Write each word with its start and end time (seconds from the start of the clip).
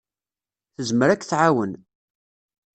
Tezmer 0.75 1.09
ad 1.09 1.19
k-tɛawen. 1.21 1.73